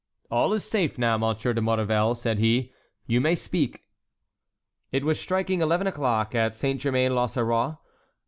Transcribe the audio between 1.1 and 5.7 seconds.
Monsieur de Maurevel," said he; "you may speak." It was striking